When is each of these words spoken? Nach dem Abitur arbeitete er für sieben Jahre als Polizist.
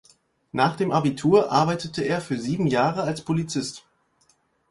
Nach 0.51 0.77
dem 0.77 0.91
Abitur 0.91 1.51
arbeitete 1.51 2.01
er 2.03 2.21
für 2.21 2.39
sieben 2.39 2.65
Jahre 2.65 3.03
als 3.03 3.21
Polizist. 3.21 3.85